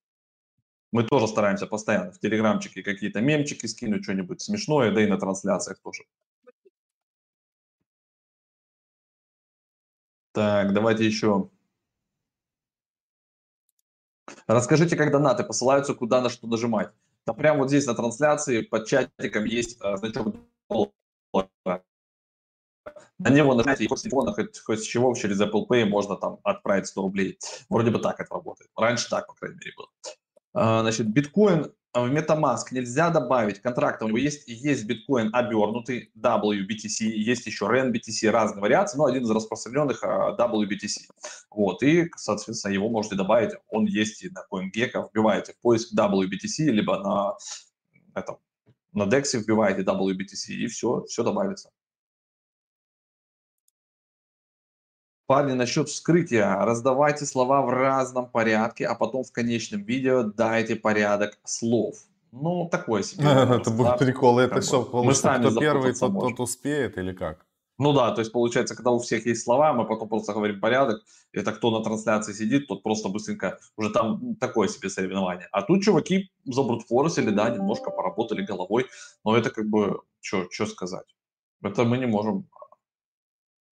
[0.93, 5.79] Мы тоже стараемся постоянно в телеграмчике какие-то мемчики скинуть, что-нибудь смешное, да и на трансляциях
[5.79, 6.03] тоже.
[10.33, 11.49] Так, давайте еще.
[14.45, 16.91] Расскажите, как донаты посылаются, куда на что нажимать.
[17.25, 20.35] Да прямо вот здесь на трансляции под чатиком есть а, значок
[23.17, 26.39] на него нажать, хоть с телефона, хоть, хоть с чего, через Apple Pay можно там
[26.43, 27.39] отправить 100 рублей.
[27.69, 28.69] Вроде бы так это работает.
[28.75, 29.87] Раньше так, по крайней мере, было.
[30.53, 34.05] А, значит, биткоин в MetaMask нельзя добавить контракта.
[34.05, 39.29] У него есть, есть биткоин обернутый, WBTC, есть еще RenBTC, разные вариации, но один из
[39.29, 41.09] распространенных а, WBTC.
[41.51, 46.65] Вот, и, соответственно, его можете добавить, он есть и на CoinGecko, вбиваете в поиск WBTC,
[46.65, 47.33] либо на,
[48.19, 48.37] этом,
[48.91, 51.69] на DEX вбиваете WBTC, и все, все добавится.
[55.25, 56.53] Парни, насчет вскрытия.
[56.65, 61.95] Раздавайте слова в разном порядке, а потом в конечном видео дайте порядок слов.
[62.31, 63.25] Ну, такое себе.
[63.25, 64.39] Это будет прикол.
[64.39, 67.45] Это мы сами кто первый, тот, тот успеет или как?
[67.79, 71.01] Ну да, то есть получается, когда у всех есть слова, мы потом просто говорим порядок,
[71.31, 75.47] это кто на трансляции сидит, тот просто быстренько, уже там такое себе соревнование.
[75.51, 78.85] А тут чуваки забрутфорсили, да, немножко поработали головой,
[79.23, 81.15] но это как бы, что сказать.
[81.63, 82.47] Это мы не можем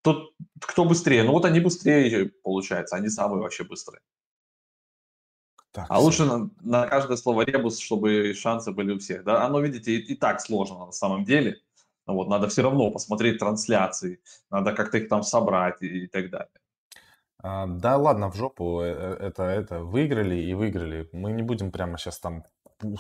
[0.02, 1.24] Тут кто быстрее?
[1.24, 4.02] Ну вот они быстрее, получается, они самые вообще быстрые.
[5.72, 9.24] Так, а лучше на, на каждое слово ребус, чтобы шансы были у всех.
[9.24, 9.46] Да?
[9.46, 11.62] Оно, видите, и, и так сложно на самом деле.
[12.08, 16.50] Вот, надо все равно посмотреть трансляции, надо как-то их там собрать и, и так далее.
[17.40, 21.10] А, да ладно, в жопу, э, э, это, это выиграли и выиграли.
[21.12, 22.44] Мы не будем прямо сейчас там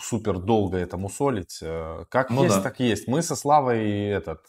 [0.01, 1.59] супер долго этому солить.
[1.61, 2.61] Э, как ну, есть, да.
[2.61, 3.07] так есть.
[3.07, 4.45] Мы со Славой и этот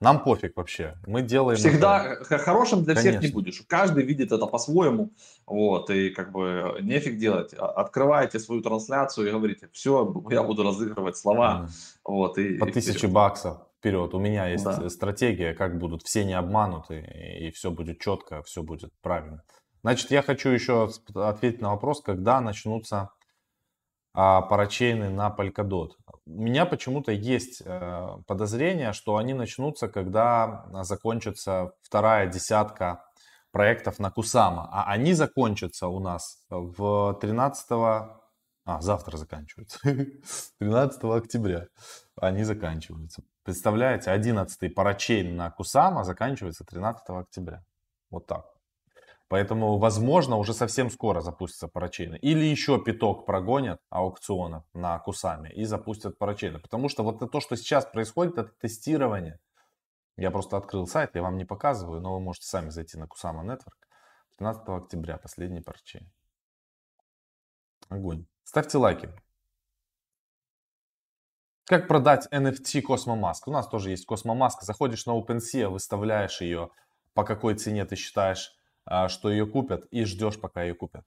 [0.00, 0.96] нам пофиг вообще.
[1.06, 1.58] Мы делаем...
[1.58, 2.38] Всегда это...
[2.38, 3.20] хорошим для Конечно.
[3.20, 3.62] всех не будешь.
[3.68, 5.12] Каждый видит это по-своему.
[5.46, 7.54] Вот, и как бы нефиг делать.
[7.56, 11.66] А, открываете свою трансляцию и говорите, все, я буду разыгрывать слова.
[11.66, 11.72] Mm.
[12.04, 14.14] Вот, и, По тысяче баксов вперед.
[14.14, 14.88] У меня есть да.
[14.88, 17.00] стратегия, как будут все не обмануты,
[17.40, 19.42] и все будет четко, все будет правильно.
[19.82, 23.10] Значит, я хочу еще ответить на вопрос, когда начнутся
[24.14, 25.90] а, парачейны на Polkadot
[26.26, 33.04] у меня почему-то есть э, подозрение, что они начнутся, когда а, закончится вторая десятка
[33.50, 34.68] проектов на Кусама.
[34.72, 37.66] А они закончатся у нас в 13
[38.64, 39.78] а, завтра заканчиваются.
[40.58, 41.66] 13 октября
[42.16, 43.22] они заканчиваются.
[43.42, 47.64] Представляете, 11 парачейн на Кусама заканчивается 13 октября.
[48.10, 48.51] Вот так.
[49.32, 52.16] Поэтому, возможно, уже совсем скоро запустятся парачейны.
[52.16, 56.58] Или еще пяток прогонят аукционов на Кусами и запустят парачейны.
[56.58, 59.40] Потому что вот то, что сейчас происходит, это тестирование.
[60.18, 63.42] Я просто открыл сайт, я вам не показываю, но вы можете сами зайти на Кусама
[63.42, 63.88] Network.
[64.36, 66.12] 15 октября последний парачейн.
[67.88, 68.26] Огонь.
[68.44, 69.08] Ставьте лайки.
[71.64, 73.48] Как продать NFT Космомаск?
[73.48, 74.60] У нас тоже есть Космомаск.
[74.60, 76.68] Заходишь на OpenSea, выставляешь ее,
[77.14, 78.54] по какой цене ты считаешь,
[79.08, 81.04] что ее купят, и ждешь, пока ее купят.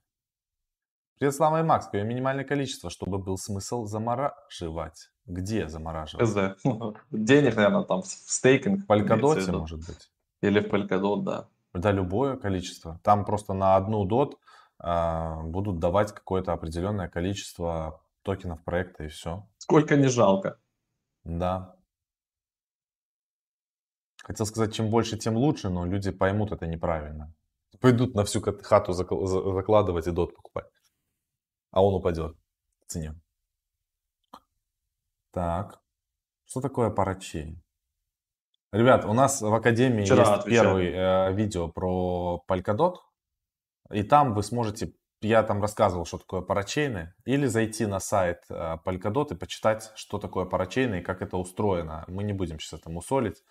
[1.18, 1.86] Привет, Слава и Макс.
[1.86, 5.10] Какое минимальное количество, чтобы был смысл замораживать?
[5.24, 6.28] Где замораживать?
[6.28, 6.62] ХЗ.
[7.10, 8.84] Денег, наверное, там в стейкинг.
[8.84, 10.10] В Polkadot, может быть.
[10.42, 11.48] Или в Polkadot, да.
[11.72, 13.00] Да, любое количество.
[13.02, 14.38] Там просто на одну дот
[14.78, 19.48] а, будут давать какое-то определенное количество токенов проекта и все.
[19.56, 20.58] Сколько не жалко.
[21.24, 21.76] Да.
[24.22, 27.32] Хотел сказать, чем больше, тем лучше, но люди поймут это неправильно.
[27.80, 30.66] Пойдут на всю хату закладывать и дот покупать
[31.76, 32.34] а он упадет
[32.80, 33.14] в цене.
[35.30, 35.78] Так,
[36.46, 37.62] что такое парачейн?
[38.72, 40.64] Ребят, у нас в Академии Вчера есть отвечал.
[40.64, 42.94] первый э, видео про Polkadot,
[43.90, 48.78] и там вы сможете, я там рассказывал, что такое парачейны, или зайти на сайт э,
[48.82, 52.06] Polkadot и почитать, что такое парачейны и как это устроено.
[52.08, 53.44] Мы не будем сейчас это мусолить.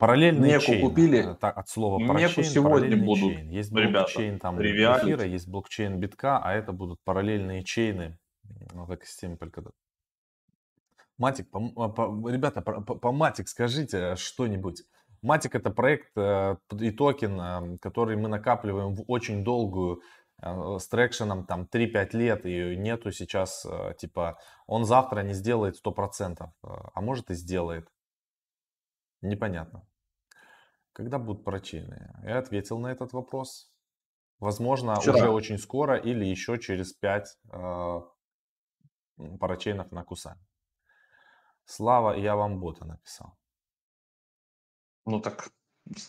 [0.00, 1.32] Параллельные Неку чейн, купили.
[1.32, 3.50] Э, так, от слова парачейн, сегодня будут, чейн.
[3.50, 5.04] Есть блокчейн там Тривиалить.
[5.04, 9.74] эфира, есть блокчейн битка, а это будут параллельные чейны в экосистеме Polkadot.
[11.18, 11.60] Матик, по,
[11.90, 14.84] по, ребята, по, по Матик скажите что-нибудь.
[15.20, 20.00] Матик это проект э, и токен, э, который мы накапливаем в очень долгую
[20.42, 23.66] с трекшеном там 3-5 лет и нету сейчас
[23.98, 27.86] типа он завтра не сделает 100%, а может и сделает.
[29.20, 29.84] Непонятно.
[30.92, 32.12] Когда будут парачейны?
[32.24, 33.72] Я ответил на этот вопрос.
[34.38, 35.16] Возможно, Вчера.
[35.16, 38.00] уже очень скоро или еще через 5 э,
[39.38, 40.40] парачейнов на Кусане.
[41.64, 43.36] Слава, я вам бота написал.
[45.06, 45.50] Ну так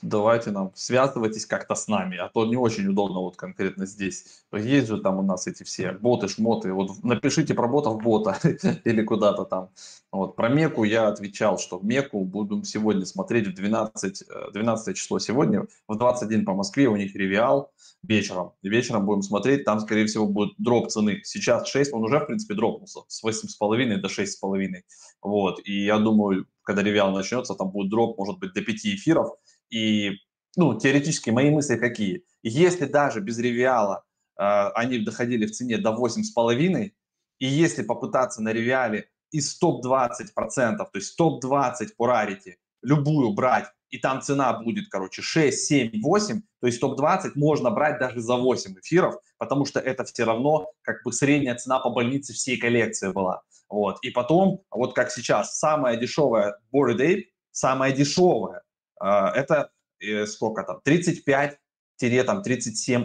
[0.01, 4.45] давайте нам связывайтесь как-то с нами, а то не очень удобно вот конкретно здесь.
[4.51, 8.37] Есть же там у нас эти все боты, шмоты, вот напишите про ботов бота
[8.83, 9.69] или куда-то там.
[10.11, 15.19] Вот про Меку я отвечал, что Меку будем сегодня смотреть в 12, 12 э, число
[15.19, 17.71] сегодня, в 21 по Москве у них ревиал
[18.03, 18.51] вечером.
[18.61, 21.21] И вечером будем смотреть, там скорее всего будет дроп цены.
[21.23, 24.81] Сейчас 6, он уже в принципе дропнулся с 8,5 до 6,5.
[25.21, 29.29] Вот, и я думаю, когда ревиал начнется, там будет дроп, может быть, до 5 эфиров.
[29.69, 30.11] И,
[30.57, 32.25] ну, теоретически мои мысли какие?
[32.43, 34.03] Если даже без ревиала
[34.37, 34.43] э,
[34.75, 36.91] они доходили в цене до 8,5,
[37.39, 43.97] и если попытаться на ревиале из топ-20%, то есть топ-20 по рарити, любую брать, и
[43.97, 48.75] там цена будет, короче, 6, 7, 8, то есть топ-20 можно брать даже за 8
[48.79, 53.41] эфиров, потому что это все равно как бы средняя цена по больнице всей коллекции была.
[53.69, 53.97] Вот.
[54.01, 58.63] И потом, вот как сейчас, самая дешевая Bored Ape, самая дешевая
[59.01, 61.57] а, это э, сколько там, 35-37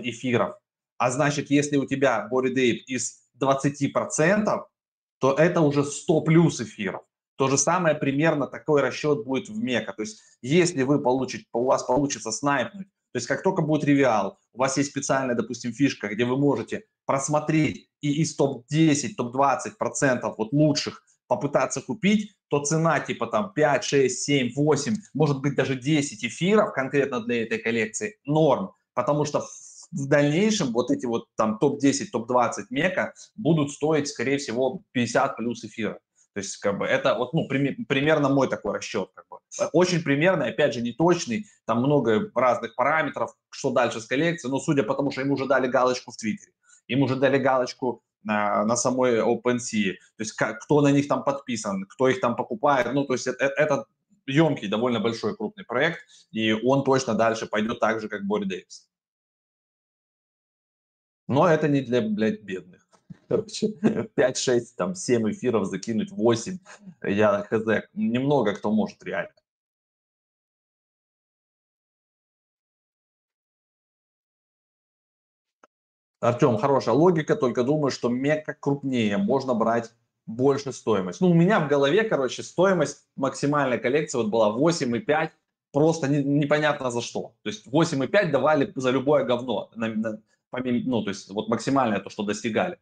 [0.02, 0.56] эфиров.
[0.98, 4.64] А значит, если у тебя Body Ape из 20%,
[5.18, 7.02] то это уже 100 плюс эфиров.
[7.36, 9.92] То же самое примерно такой расчет будет в Мека.
[9.92, 14.38] То есть если вы получите, у вас получится снайпнуть, то есть как только будет ревиал,
[14.52, 20.52] у вас есть специальная, допустим, фишка, где вы можете просмотреть и из топ-10, топ-20% вот
[20.52, 26.24] лучших попытаться купить, то цена типа там 5, 6, 7, 8, может быть даже 10
[26.24, 29.44] эфиров конкретно для этой коллекции норм, потому что
[29.92, 35.64] в дальнейшем вот эти вот там топ-10, топ-20 мека будут стоить, скорее всего, 50 плюс
[35.64, 35.98] эфиров.
[36.36, 39.38] То есть, как бы, это вот, ну, при, примерно мой такой расчет, как бы.
[39.72, 44.58] Очень примерный, опять же, не точный, там много разных параметров, что дальше с коллекцией, но
[44.58, 46.52] судя по тому, что ему уже дали галочку в Твиттере,
[46.88, 51.24] ему уже дали галочку на, на самой OpenSea, то есть как, кто на них там
[51.24, 53.86] подписан, кто их там покупает, ну, то есть это, это
[54.26, 56.00] емкий, довольно большой, крупный проект,
[56.32, 58.90] и он точно дальше пойдет так же, как Бори Дэвис.
[61.28, 62.86] Но это не для, блядь, бедных.
[63.28, 63.68] Короче,
[64.14, 66.58] 5, 6, там, 7 эфиров закинуть, 8,
[67.02, 69.32] я хз, немного кто может реально.
[76.20, 79.92] Артем, хорошая логика, только думаю, что мека крупнее, можно брать
[80.26, 81.20] больше стоимость.
[81.20, 85.30] Ну, у меня в голове, короче, стоимость максимальной коллекции вот была 8,5,
[85.72, 87.34] просто не, непонятно за что.
[87.42, 90.20] То есть 8,5 давали за любое говно, на, на,
[90.50, 92.78] помимо, ну, то есть вот максимальное то, что достигали.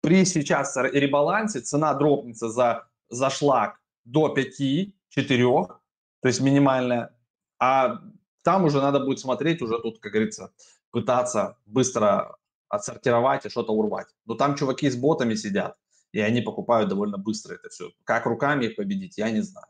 [0.00, 7.16] При сейчас ребалансе цена дропнется за, за шлак до 5-4, то есть минимальная,
[7.58, 8.00] а
[8.42, 10.52] там уже надо будет смотреть, уже тут, как говорится,
[10.90, 12.36] пытаться быстро
[12.68, 14.08] отсортировать и что-то урвать.
[14.24, 15.76] Но там чуваки с ботами сидят,
[16.12, 17.90] и они покупают довольно быстро это все.
[18.04, 19.66] Как руками их победить, я не знаю.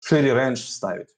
[0.00, 1.08] Шире рейндж ставить.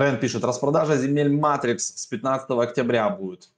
[0.00, 3.50] Рен пишет, распродажа земель Matrix с 15 октября будет.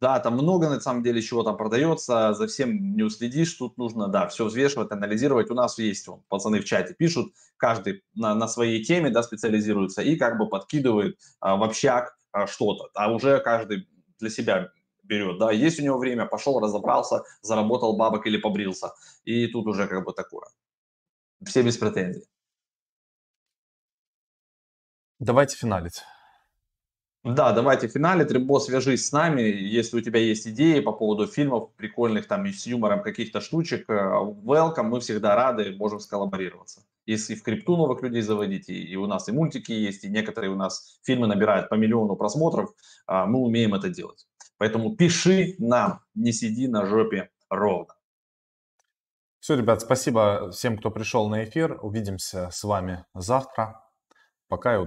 [0.00, 4.06] Да, там много на самом деле чего там продается, за всем не уследишь, тут нужно,
[4.06, 5.50] да, все взвешивать, анализировать.
[5.50, 10.02] У нас есть, вон, пацаны в чате пишут, каждый на, на своей теме, да, специализируется
[10.02, 13.88] и как бы подкидывает а, в общак а, что-то, а уже каждый
[14.20, 14.70] для себя
[15.02, 18.92] берет, да, есть у него время, пошел, разобрался, заработал бабок или побрился,
[19.24, 20.46] и тут уже как бы такое.
[21.44, 22.28] Все без претензий.
[25.18, 26.04] Давайте финалить.
[27.24, 28.24] Да, давайте в финале.
[28.24, 32.52] Трибо, свяжись с нами, если у тебя есть идеи по поводу фильмов прикольных, там, и
[32.52, 33.90] с юмором каких-то штучек.
[33.90, 33.94] Э,
[34.44, 36.84] welcome, мы всегда рады, можем сколлаборироваться.
[37.04, 40.52] Если в крипту новых людей заводить, и, и у нас и мультики есть, и некоторые
[40.52, 42.70] у нас фильмы набирают по миллиону просмотров,
[43.06, 44.28] а, мы умеем это делать.
[44.56, 47.94] Поэтому пиши нам, не сиди на жопе ровно.
[49.40, 51.78] Все, ребят, спасибо всем, кто пришел на эфир.
[51.82, 53.82] Увидимся с вами завтра.
[54.48, 54.76] Пока и